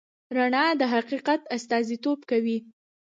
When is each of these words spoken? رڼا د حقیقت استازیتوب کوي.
رڼا 0.35 0.65
د 0.79 0.81
حقیقت 0.93 1.41
استازیتوب 1.55 2.19
کوي. 2.29 2.57